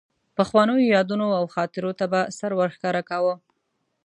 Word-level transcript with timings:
پخوانیو 0.35 0.89
یادونو 0.95 1.27
او 1.39 1.45
خاطرو 1.55 1.91
ته 1.99 2.05
به 2.11 2.21
سر 2.37 2.51
ورښکاره 2.55 3.01
کاوه. 3.09 3.35